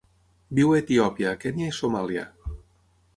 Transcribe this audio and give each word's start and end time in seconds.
Viu 0.59 0.71
a 0.71 0.79
Etiòpia, 0.83 1.33
Kenya 1.45 1.67
i 1.73 1.77
Somàlia. 1.81 2.25